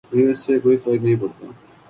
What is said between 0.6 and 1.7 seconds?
کوئی فرق نہیں پڑتا